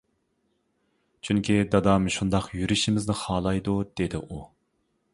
-چۈنكى، 1.25 1.59
دادام 1.75 2.09
شۇنداق 2.17 2.49
يۈرۈشىمىزنى 2.61 3.21
خالايدۇ، 3.23 3.79
-دېدى 4.01 4.27
ئۇ. 4.27 4.43